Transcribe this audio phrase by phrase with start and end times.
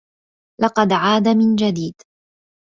[0.61, 2.01] لقد عاد من جديد.